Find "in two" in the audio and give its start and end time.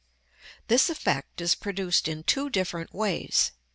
2.07-2.49